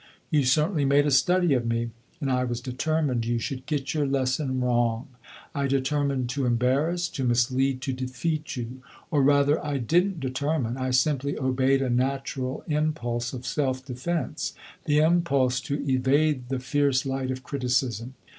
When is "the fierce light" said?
16.49-17.29